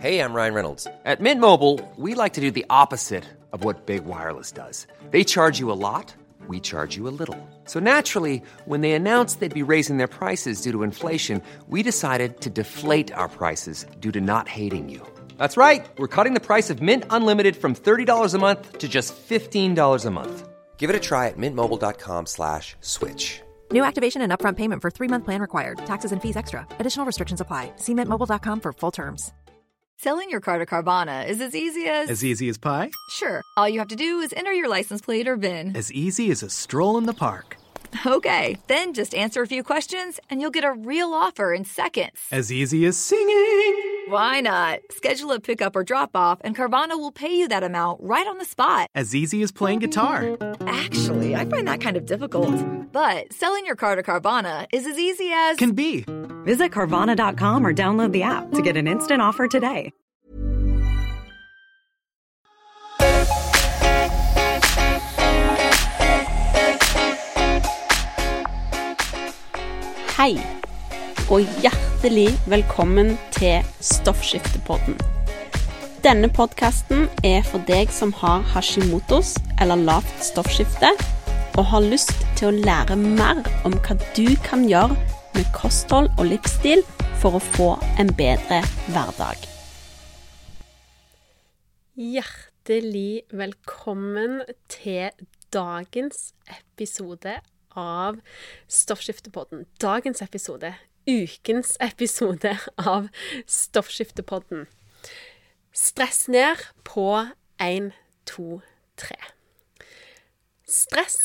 [0.00, 0.86] Hey, I'm Ryan Reynolds.
[1.04, 4.86] At Mint Mobile, we like to do the opposite of what Big Wireless does.
[5.10, 6.14] They charge you a lot,
[6.48, 7.38] we charge you a little.
[7.66, 12.40] So naturally, when they announced they'd be raising their prices due to inflation, we decided
[12.40, 15.06] to deflate our prices due to not hating you.
[15.36, 15.86] That's right.
[15.98, 20.10] We're cutting the price of Mint Unlimited from $30 a month to just $15 a
[20.10, 20.48] month.
[20.78, 23.42] Give it a try at mintmobile.com slash switch.
[23.70, 25.78] New activation and upfront payment for three month plan required.
[25.84, 26.66] Taxes and fees extra.
[26.78, 27.72] Additional restrictions apply.
[27.76, 29.32] See mintmobile.com for full terms.
[30.02, 32.08] Selling your car to Carvana is as easy as.
[32.08, 32.90] As easy as pie?
[33.10, 33.42] Sure.
[33.58, 35.76] All you have to do is enter your license plate or VIN.
[35.76, 37.58] As easy as a stroll in the park.
[38.06, 42.18] Okay, then just answer a few questions and you'll get a real offer in seconds.
[42.32, 44.06] As easy as singing.
[44.08, 44.80] Why not?
[44.90, 48.38] Schedule a pickup or drop off, and Carvana will pay you that amount right on
[48.38, 48.88] the spot.
[48.94, 50.36] As easy as playing guitar.
[50.66, 52.50] Actually, I find that kind of difficult.
[52.92, 55.58] But selling your car to Carvana is as easy as.
[55.58, 56.04] Can be.
[56.44, 59.92] Visit Carvana.com or download the app to get an instant offer today.
[70.20, 70.34] Hei,
[71.32, 74.98] og hjertelig velkommen til Stoffskiftepodden.
[76.04, 79.30] Denne podkasten er for deg som har hashimotos
[79.64, 80.90] eller lavt stoffskifte,
[81.56, 84.98] og har lyst til å lære mer om hva du kan gjøre
[85.38, 86.84] med kosthold og livsstil
[87.22, 88.58] for å få en bedre
[88.90, 89.46] hverdag.
[91.96, 95.08] Hjertelig velkommen til
[95.48, 97.38] dagens episode
[97.80, 98.20] av
[98.68, 99.64] Stoffskiftepodden.
[99.80, 100.74] Dagens episode,
[101.08, 103.08] ukens episode av
[103.46, 104.66] Stoffskiftepodden.
[105.72, 107.06] Stress ned på
[107.58, 107.92] 1,
[108.26, 108.60] 2,
[108.96, 109.16] 3.
[110.68, 111.18] Stress,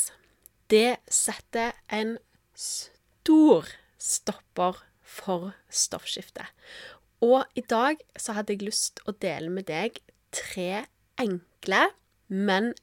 [0.70, 2.17] det setter en
[2.56, 3.67] stor
[3.98, 6.48] stopper for stoffskiftet.
[7.26, 10.00] Og i dag så hadde jeg lyst å dele med deg
[10.36, 10.86] tre
[11.22, 11.88] enkle,
[12.28, 12.73] men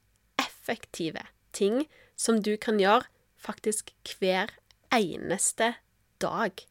[0.41, 1.85] effektive ting
[2.17, 3.09] som du kan gjøre
[3.43, 4.53] faktisk hver
[4.95, 5.75] eneste
[6.23, 6.63] dag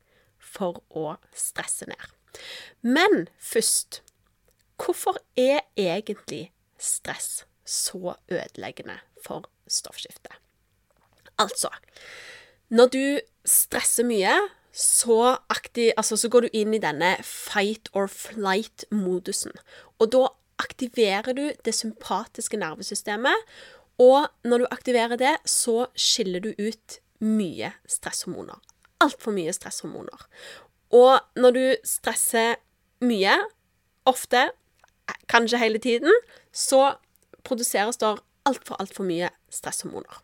[0.41, 2.07] for å stresse ned.
[2.81, 4.01] Men først
[4.81, 6.47] Hvorfor er egentlig
[6.81, 10.34] stress så ødeleggende for stoffskiftet?
[11.38, 11.69] Altså
[12.69, 14.34] Når du stresser mye,
[14.72, 19.51] så, aktiv, altså, så går du inn i denne fight or flight-modusen.
[20.00, 20.29] Og da
[20.63, 23.35] aktiverer du det sympatiske nervesystemet,
[24.00, 28.57] og når du aktiverer det, så skiller du ut mye stresshormoner.
[29.02, 30.25] Altfor mye stresshormoner.
[30.91, 32.57] Og når du stresser
[33.01, 33.38] mye,
[34.09, 34.50] ofte,
[35.31, 36.12] kanskje hele tiden,
[36.51, 36.96] så
[37.47, 38.16] produseres det
[38.46, 40.22] altfor, altfor mye stresshormoner.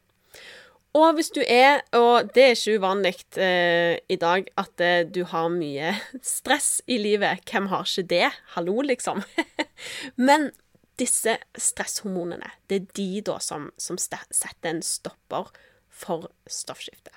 [0.97, 5.23] Og hvis du er, og det er ikke uvanlig eh, i dag, at eh, du
[5.29, 5.94] har mye
[6.35, 7.44] stress i livet.
[7.45, 8.29] Hvem har ikke det?
[8.56, 9.22] Hallo, liksom.
[10.29, 10.50] Men
[10.99, 15.51] disse stresshormonene, det er de da som, som setter en stopper
[15.93, 17.13] for stoffskiftet.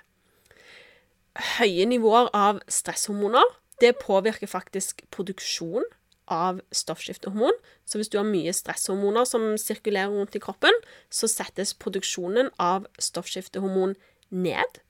[1.58, 3.46] Høye nivåer av stresshormoner,
[3.80, 5.86] det påvirker faktisk produksjon
[6.30, 7.56] av stoffskiftehormon.
[7.84, 10.74] Så hvis du har mye stresshormoner som sirkulerer rundt i kroppen,
[11.10, 13.97] så settes produksjonen av stoffskiftehormon
[14.30, 14.80] ned.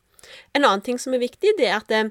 [0.55, 2.11] En annen ting som er viktig, det er at eh,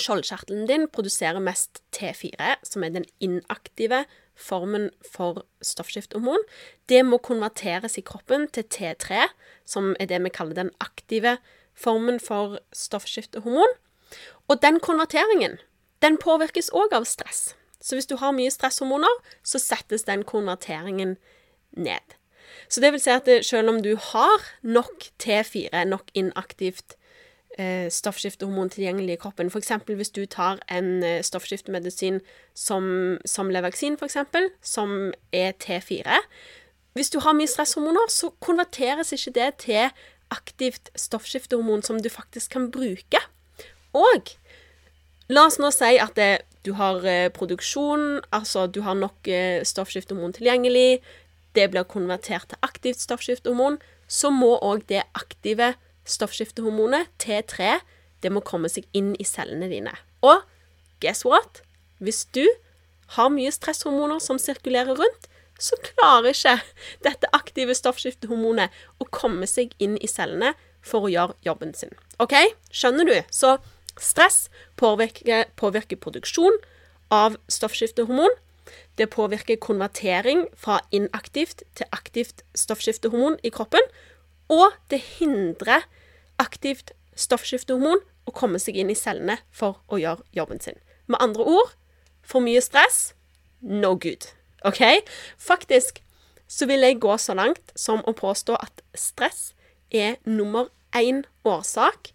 [0.00, 4.04] skjoldkjertelen din produserer mest T4, som er den inaktive
[4.36, 6.42] formen for stoffskiftehormon.
[6.88, 9.26] Det må konverteres i kroppen til T3,
[9.64, 11.38] som er det vi kaller den aktive
[11.74, 13.78] formen for stoffskiftehormon.
[14.48, 15.58] Og den konverteringen
[16.04, 17.54] den påvirkes òg av stress.
[17.80, 21.16] Så hvis du har mye stresshormoner, så settes den konverteringen
[21.76, 22.16] ned.
[22.68, 26.96] Så det vil si at selv om du har nok T4, nok inaktivt
[27.90, 29.72] stoffskiftehormon tilgjengelig i kroppen, f.eks.
[29.88, 32.20] hvis du tar en eh, stoffskiftemedisin
[32.54, 34.18] som, som Levaksin, f.eks.,
[34.60, 36.18] som er T4
[36.96, 39.88] Hvis du har mye stresshormoner, så konverteres ikke det til
[40.32, 43.20] aktivt stoffskiftehormon som du faktisk kan bruke.
[43.96, 44.32] Og
[45.28, 49.64] la oss nå si at det, du har eh, produksjon, altså du har nok eh,
[49.64, 51.00] stoffskiftehormon tilgjengelig,
[51.56, 53.78] det blir konvertert til aktivt stoffskiftehormon,
[54.08, 55.72] så må òg det aktive
[56.08, 57.78] stoffskiftehormonet, T3,
[58.22, 59.92] det må komme seg inn i cellene dine.
[60.24, 60.44] Og
[61.02, 61.62] guess what?
[62.02, 62.44] Hvis du
[63.16, 66.58] har mye stresshormoner som sirkulerer rundt, så klarer ikke
[67.06, 70.52] dette aktive stoffskiftehormonet å komme seg inn i cellene
[70.84, 71.94] for å gjøre jobben sin.
[72.22, 72.34] OK?
[72.74, 73.16] Skjønner du?
[73.32, 73.56] Så
[74.00, 76.58] Stress påvirker, påvirker produksjon
[77.12, 78.34] av stoffskiftehormon.
[78.98, 83.82] Det påvirker konvertering fra inaktivt til aktivt stoffskiftehormon i kroppen.
[84.52, 85.86] Og det hindrer
[86.38, 90.78] aktivt stoffskiftehormon å komme seg inn i cellene for å gjøre jobben sin.
[91.06, 91.74] Med andre ord
[92.26, 93.14] for mye stress
[93.60, 94.28] no good.
[94.66, 94.82] OK?
[95.38, 96.02] Faktisk
[96.46, 99.52] så vil jeg gå så langt som å påstå at stress
[99.90, 102.12] er nummer én årsak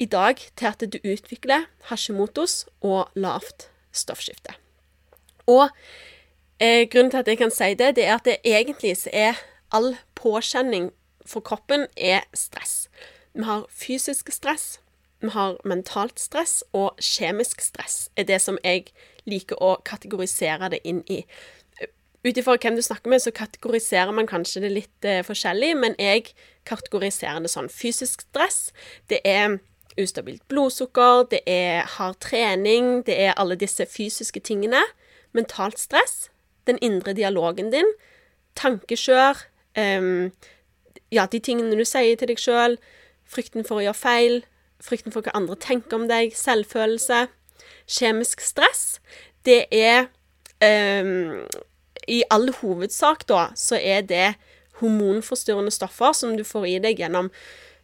[0.00, 4.56] i dag til at du utvikler Hashimotos og lavt stoffskifte.
[5.46, 5.68] Og
[6.58, 9.38] eh, grunnen til at jeg kan si det, det er at det egentlig er
[9.72, 10.90] all påkjenning
[11.26, 12.88] for kroppen er stress.
[13.34, 14.80] Vi har fysisk stress,
[15.20, 18.90] vi har mentalt stress, og kjemisk stress er det som jeg
[19.24, 21.22] liker å kategorisere det inn i.
[22.24, 25.96] Ut ifra hvem du snakker med, så kategoriserer man kanskje det litt eh, forskjellig, men
[26.00, 26.30] jeg
[26.68, 27.68] kategoriserer det sånn.
[27.68, 28.70] Fysisk stress,
[29.12, 29.58] det er
[30.00, 34.80] ustabilt blodsukker, det er hard trening, det er alle disse fysiske tingene.
[35.36, 36.30] Mentalt stress,
[36.68, 37.92] den indre dialogen din,
[38.56, 39.44] tankekjør,
[39.76, 40.32] um,
[41.14, 42.78] ja, de tingene du sier til deg sjøl,
[43.24, 44.40] frykten for å gjøre feil,
[44.82, 47.26] frykten for hva andre tenker om deg, selvfølelse.
[47.88, 48.98] Kjemisk stress,
[49.46, 50.08] det er
[50.64, 51.44] um,
[52.08, 54.34] I all hovedsak, da, så er det
[54.80, 57.30] hormonforstyrrende stoffer som du får i deg gjennom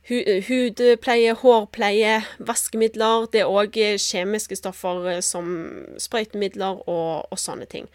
[0.08, 3.28] hudpleie, hårpleie, vaskemidler.
[3.32, 5.52] Det er òg kjemiske stoffer eh, som
[6.00, 7.86] sprøytemidler og, og, sånne ting.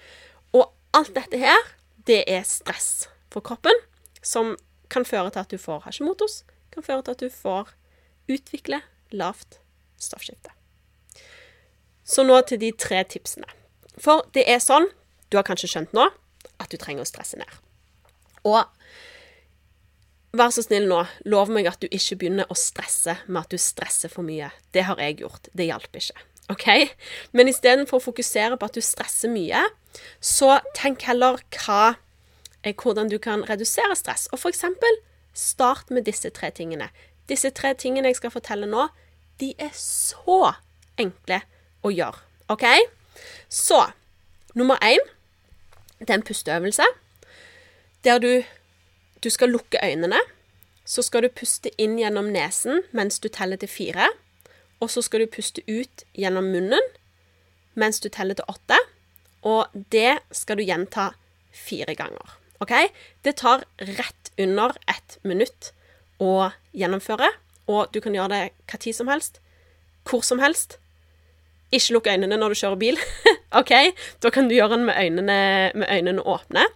[0.53, 1.59] Og alt dette her,
[2.07, 3.75] det er stress for kroppen,
[4.23, 4.55] som
[4.89, 6.43] kan føre til at du får hasjemotos,
[6.73, 7.71] kan føre til at du får
[8.31, 8.81] utvikle
[9.15, 9.59] lavt
[10.01, 10.51] stoffskifte.
[12.05, 13.47] Så nå til de tre tipsene.
[13.97, 14.87] For det er sånn,
[15.31, 16.09] du har kanskje skjønt nå,
[16.61, 17.49] at du trenger å stresse ned.
[18.45, 18.61] Og
[20.35, 23.61] vær så snill nå, lov meg at du ikke begynner å stresse med at du
[23.61, 24.51] stresser for mye.
[24.75, 25.49] Det har jeg gjort.
[25.55, 26.25] Det hjalp ikke.
[26.53, 26.67] OK?
[27.33, 29.63] Men istedenfor å fokusere på at du stresser mye,
[30.21, 31.95] så tenk heller hva,
[32.73, 34.27] hvordan du kan redusere stress.
[34.31, 34.97] Og for eksempel,
[35.33, 36.89] start med disse tre tingene.
[37.29, 38.87] Disse tre tingene jeg skal fortelle nå,
[39.39, 40.55] de er så
[40.97, 41.41] enkle
[41.83, 42.21] å gjøre.
[42.49, 42.65] OK?
[43.49, 43.81] Så
[44.55, 45.01] nummer én
[45.99, 46.85] det er en pusteøvelse
[48.03, 48.43] der du
[49.23, 50.19] du skal lukke øynene.
[50.85, 54.11] Så skal du puste inn gjennom nesen mens du teller til fire.
[54.79, 56.91] Og så skal du puste ut gjennom munnen
[57.73, 58.77] mens du teller til åtte.
[59.41, 61.09] Og det skal du gjenta
[61.51, 62.44] fire ganger.
[62.63, 62.73] OK?
[63.23, 65.71] Det tar rett under ett minutt
[66.21, 67.31] å gjennomføre.
[67.71, 69.41] Og du kan gjøre det hva tid som helst.
[70.05, 70.77] Hvor som helst.
[71.73, 73.01] Ikke lukk øynene når du kjører bil.
[73.59, 73.73] OK?
[74.23, 75.39] Da kan du gjøre den med øynene,
[75.75, 76.67] med øynene åpne.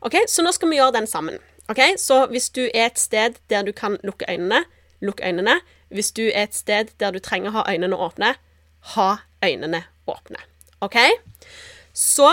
[0.00, 0.22] OK?
[0.26, 1.38] Så nå skal vi gjøre den sammen.
[1.68, 4.62] OK, så hvis du er et sted der du kan lukke øynene,
[5.04, 5.60] lukk øynene.
[5.88, 8.34] Hvis du er et sted der du trenger å ha øynene åpne,
[8.94, 9.08] ha
[9.44, 10.40] øynene åpne.
[10.80, 10.96] OK?
[11.92, 12.30] Så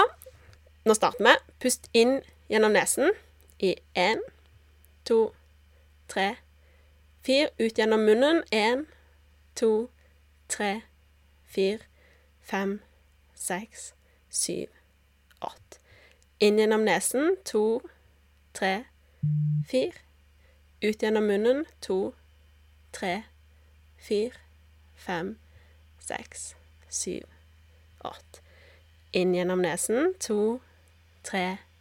[0.86, 1.36] nå starter vi.
[1.60, 3.12] Pust inn gjennom nesen
[3.60, 4.22] i én,
[5.06, 5.34] to,
[6.08, 6.36] tre,
[7.22, 7.50] fire.
[7.60, 8.44] Ut gjennom munnen.
[8.52, 8.86] Én,
[9.56, 9.90] to,
[10.50, 10.82] tre,
[11.44, 11.80] fire,
[12.42, 12.82] fem,
[13.34, 13.94] seks,
[14.30, 14.68] syv,
[15.42, 15.80] åtte.
[16.40, 17.36] Inn gjennom nesen.
[17.46, 17.82] To,
[18.54, 18.84] tre,
[19.68, 19.94] fire.
[20.84, 21.66] Ut gjennom munnen.
[21.82, 22.14] To,
[22.94, 23.24] tre,
[23.98, 24.36] fire,
[24.96, 25.38] fem,
[26.00, 26.56] seks,
[26.90, 27.24] syv,
[28.04, 28.44] åtte.
[29.14, 30.14] Inn gjennom nesen.
[30.20, 30.60] To,
[31.24, 31.75] tre, fire.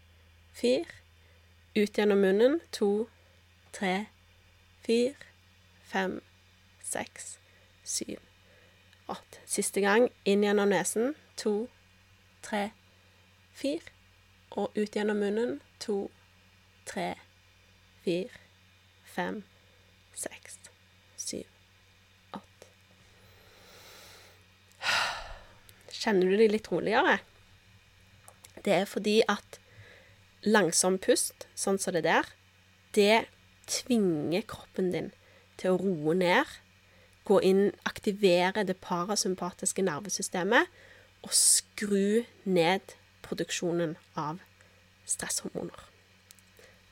[1.74, 2.60] Ut gjennom munnen.
[2.72, 3.08] To,
[3.72, 4.06] tre,
[4.86, 5.14] fire,
[5.82, 6.20] fem,
[6.82, 7.38] seks,
[7.82, 8.18] syv,
[9.08, 9.42] åtte.
[9.46, 10.08] Siste gang.
[10.24, 11.14] Inn gjennom nesen.
[11.36, 11.68] To,
[12.42, 12.68] tre,
[13.52, 13.92] fire.
[14.50, 15.60] Og ut gjennom munnen.
[15.80, 16.10] To,
[16.86, 17.24] tre, fire
[18.04, 18.28] fire,
[19.04, 19.42] fem,
[20.14, 20.58] seks,
[21.16, 21.46] syv,
[22.36, 22.68] åtte.
[25.88, 27.16] Kjenner du deg litt roligere?
[28.64, 29.58] Det er fordi at
[30.44, 32.28] langsom pust, sånn som det der,
[32.96, 33.26] det
[33.70, 35.10] tvinger kroppen din
[35.60, 36.48] til å roe ned,
[37.24, 40.68] gå inn, aktivere det parasympatiske nervesystemet
[41.24, 44.42] og skru ned produksjonen av
[45.08, 45.88] stresshormoner.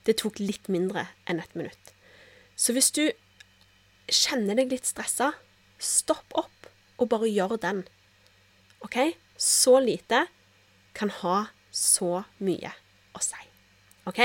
[0.07, 1.93] Det tok litt mindre enn ett minutt.
[2.57, 3.05] Så hvis du
[4.09, 5.33] kjenner deg litt stressa,
[5.79, 7.85] stopp opp og bare gjør den.
[8.83, 9.15] OK?
[9.37, 10.27] Så lite
[10.97, 11.37] kan ha
[11.73, 12.73] så mye
[13.14, 13.40] å si.
[14.11, 14.21] OK?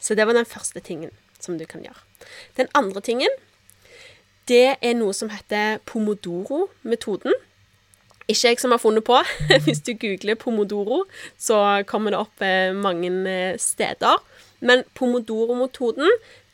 [0.00, 2.00] Så det var den første tingen som du kan gjøre.
[2.56, 3.30] Den andre tingen,
[4.48, 7.34] det er noe som heter pomodoro-metoden.
[8.28, 9.20] Ikke jeg som har funnet på.
[9.64, 11.04] Hvis du googler pomodoro,
[11.40, 14.20] så kommer det opp eh, mange eh, steder.
[14.60, 16.10] Men pomodoro-metoden,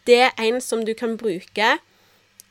[0.06, 1.76] det er en som du kan bruke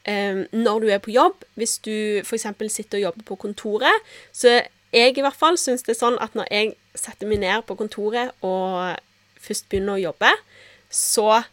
[0.04, 1.46] eh, når du er på jobb.
[1.56, 2.48] Hvis du f.eks.
[2.68, 4.12] sitter og jobber på kontoret.
[4.32, 4.62] Så
[4.94, 7.78] jeg i hvert fall syns det er sånn at når jeg setter meg ned på
[7.80, 8.94] kontoret og
[9.44, 10.32] først begynner å jobbe,
[10.94, 11.44] så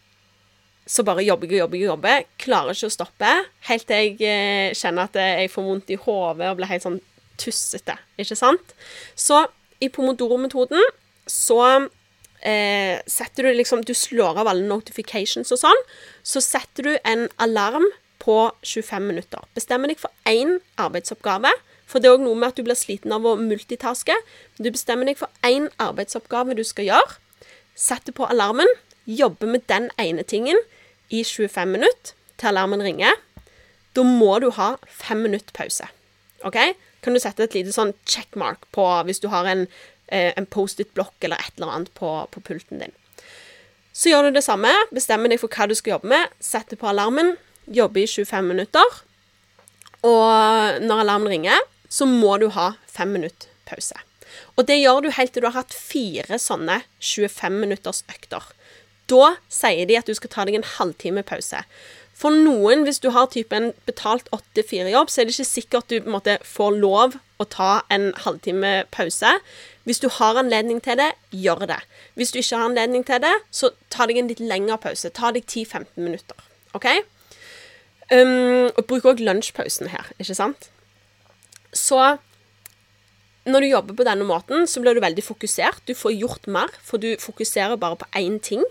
[0.90, 2.25] så bare jobber jeg og jobber og jobber.
[2.40, 3.30] Klarer ikke å stoppe
[3.68, 6.99] helt til jeg eh, kjenner at jeg får vondt i hodet og blir helt sånn
[7.38, 7.94] tussete.
[8.18, 8.75] Ikke sant?
[9.14, 9.44] Så
[9.80, 10.82] i pomodoro-metoden
[11.30, 11.61] så
[12.42, 15.85] eh, setter du liksom Du slår av alle notifications og sånn.
[16.26, 17.87] Så setter du en alarm
[18.20, 19.47] på 25 minutter.
[19.56, 21.54] Bestemmer deg for én arbeidsoppgave.
[21.90, 24.14] For det er òg noe med at du blir sliten av å multitaske.
[24.62, 27.18] Du bestemmer deg for én arbeidsoppgave du skal gjøre.
[27.75, 28.68] Setter på alarmen.
[29.11, 30.61] Jobber med den ene tingen
[31.11, 33.16] i 25 minutter til alarmen ringer.
[33.99, 35.88] Da må du ha fem minutter pause.
[36.47, 36.59] OK?
[37.02, 39.66] Kan du sette et lite sånn checkmark på hvis du har en,
[40.12, 42.94] eh, en Post-It-blokk eller et eller annet på, på pulten din.
[43.92, 44.70] Så gjør du det samme.
[44.94, 46.30] Bestemmer deg for hva du skal jobbe med.
[46.38, 47.35] Setter på alarmen.
[47.66, 49.00] Jobber i 25 minutter.
[50.06, 51.59] Og når alarmen ringer,
[51.90, 53.99] så må du ha fem minutter pause.
[54.56, 58.44] Og det gjør du helt til du har hatt fire sånne 25 minutters økter.
[59.11, 61.64] Da sier de at du skal ta deg en halvtime pause.
[62.20, 66.37] For noen, hvis du har typen betalt 8-4-jobb, så er det ikke sikkert du måte,
[66.44, 69.32] får lov å ta en halvtime pause.
[69.88, 71.80] Hvis du har anledning til det, gjør det.
[72.20, 75.09] Hvis du ikke har anledning til det, så ta deg en litt lengre pause.
[75.16, 76.44] Ta deg 10-15 minutter.
[76.76, 76.90] OK?
[78.12, 80.68] Um, og bruk òg lunsjpausen her, ikke sant?
[81.73, 82.00] Så
[83.49, 85.83] når du jobber på denne måten, så blir du veldig fokusert.
[85.89, 88.65] Du får gjort mer, for du fokuserer bare på én ting.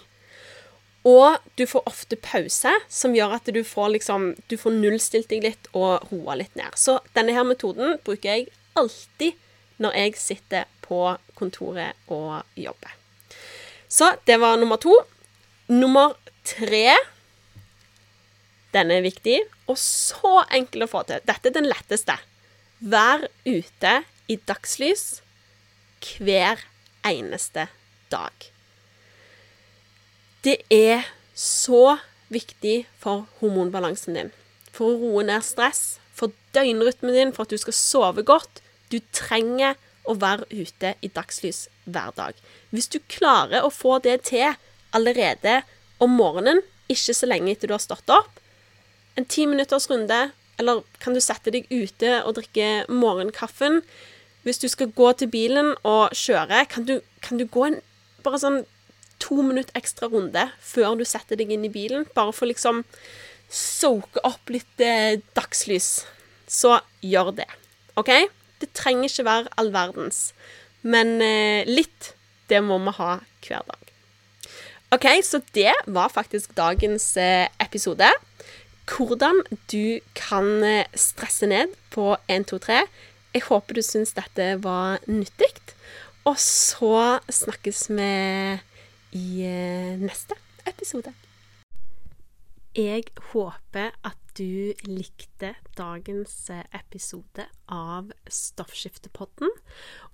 [1.07, 5.45] Og du får ofte pause, som gjør at du får, liksom, du får nullstilt deg
[5.47, 6.75] litt og roa litt ned.
[6.75, 9.39] Så denne her metoden bruker jeg alltid
[9.79, 12.91] når jeg sitter på kontoret og jobber.
[13.89, 14.93] Så det var nummer to.
[15.69, 16.97] Nummer tre
[18.69, 21.23] Den er viktig, og så enkel å få til.
[21.25, 22.19] Dette er den letteste.
[22.79, 23.93] Vær ute
[24.31, 25.19] i dagslys
[25.99, 26.61] hver
[27.03, 27.65] eneste
[28.07, 28.31] dag.
[30.47, 31.03] Det er
[31.35, 31.97] så
[32.31, 34.31] viktig for hormonbalansen din.
[34.71, 38.63] For å roe ned stress, for døgnrytmen din, for at du skal sove godt.
[38.87, 39.75] Du trenger
[40.07, 42.37] å være ute i dagslys hver dag.
[42.71, 44.55] Hvis du klarer å få det til
[44.95, 45.65] allerede
[45.99, 48.39] om morgenen, ikke så lenge etter du har stått opp,
[49.19, 50.29] en ti minutters runde,
[50.59, 53.81] eller kan du sette deg ute og drikke morgenkaffen?
[54.43, 57.79] Hvis du skal gå til bilen og kjøre, kan du, kan du gå en
[58.23, 58.61] bare sånn
[59.19, 62.85] to minutter ekstra runde før du setter deg inn i bilen, bare for liksom
[63.49, 66.05] soke opp litt eh, dagslys,
[66.47, 67.49] så gjør det.
[67.99, 68.11] OK?
[68.59, 70.29] Det trenger ikke være all verdens,
[70.83, 72.13] men eh, litt,
[72.51, 73.93] det må vi ha hver dag.
[74.95, 78.09] OK, så det var faktisk dagens eh, episode.
[78.89, 82.81] Hvordan du kan eh, stresse ned på 1, 2, 3.
[83.35, 85.51] Jeg håper du syns dette var nyttig.
[86.27, 88.13] Og så snakkes vi
[89.17, 91.13] i eh, neste episode.
[92.77, 99.53] Jeg håper at du likte dagens eh, episode av Stoffskiftepodden.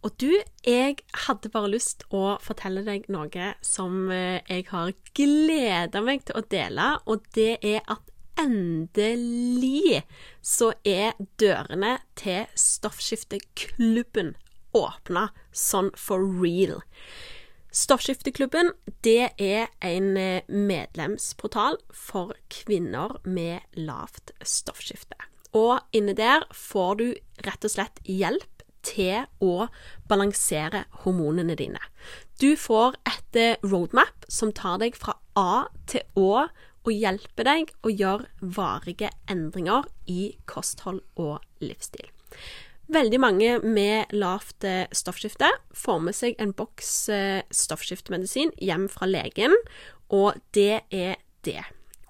[0.04, 0.32] Og du,
[0.68, 6.46] jeg hadde bare lyst å fortelle deg noe som jeg har gleda meg til å
[6.52, 10.04] dele, og det er at endelig
[10.42, 14.36] så er dørene til Stoffskifteklubben
[14.76, 16.82] åpna sånn for real.
[17.76, 18.72] Stoffskifteklubben
[19.04, 25.18] det er en eh, medlemsportal for kvinner med lavt stoffskifte.
[25.56, 27.08] Og inne der får du
[27.48, 29.68] rett og slett hjelp til å
[30.08, 31.82] balansere hormonene dine.
[32.40, 36.48] Du får et eh, roadmap som tar deg fra A til Å
[36.86, 42.08] og hjelper deg å gjøre varige endringer i kosthold og livsstil.
[42.86, 49.10] Veldig mange med lavt eh, stoffskifte får med seg en boks eh, stoffskiftemedisin hjem fra
[49.10, 49.56] legen,
[50.14, 51.64] og det er det.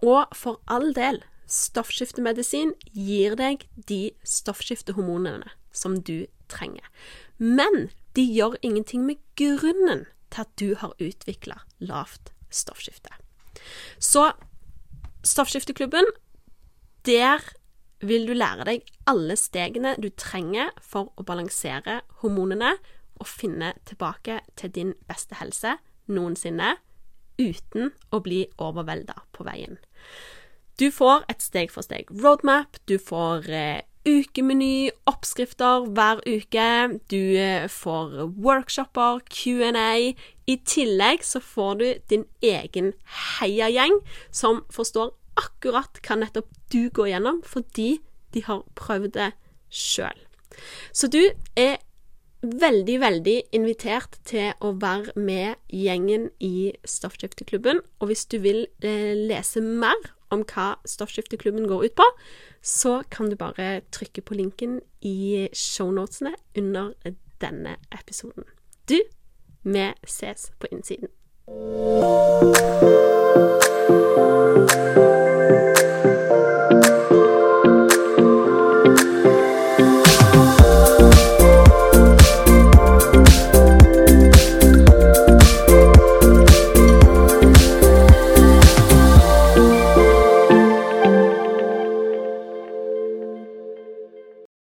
[0.03, 6.84] Og for all del, stoffskiftemedisin gir deg de stoffskiftehormonene som du trenger.
[7.38, 13.15] Men de gjør ingenting med grunnen til at du har utvikla lavt stoffskifte.
[14.00, 14.34] Så
[15.25, 16.05] Stoffskifteklubben,
[17.05, 17.41] der
[18.05, 22.75] vil du lære deg alle stegene du trenger for å balansere hormonene
[23.15, 25.77] og finne tilbake til din beste helse
[26.12, 26.75] noensinne
[27.39, 29.79] uten å bli overvelda på veien.
[30.79, 36.67] Du får et steg for steg roadmap, du får eh, ukemeny, oppskrifter hver uke,
[37.12, 40.13] du eh, får workshoper, Q&A.
[40.45, 42.93] I tillegg så får du din egen
[43.39, 43.97] heiagjeng
[44.29, 47.97] som forstår akkurat hva nettopp du går gjennom, fordi
[48.35, 49.31] de har prøvd det
[49.74, 50.21] sjøl.
[50.93, 51.21] Så du
[51.57, 51.79] er
[52.45, 57.81] veldig, veldig invitert til å være med gjengen i Stoffskifteklubben.
[58.00, 59.97] Og hvis du vil eh, lese mer
[60.34, 62.08] om hva Stoffskifteklubben går ut på,
[62.62, 66.94] så kan du bare trykke på linken i shownotene under
[67.41, 68.44] denne episoden.
[68.89, 69.00] Du,
[69.63, 71.10] vi ses på innsiden.